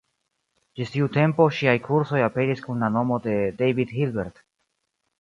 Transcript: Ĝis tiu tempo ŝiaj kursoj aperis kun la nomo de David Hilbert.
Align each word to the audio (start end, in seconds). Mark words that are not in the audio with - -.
Ĝis 0.79 0.93
tiu 0.95 1.09
tempo 1.17 1.47
ŝiaj 1.59 1.77
kursoj 1.89 2.23
aperis 2.31 2.65
kun 2.67 2.83
la 2.87 2.93
nomo 2.97 3.23
de 3.29 3.39
David 3.63 3.97
Hilbert. 4.03 4.47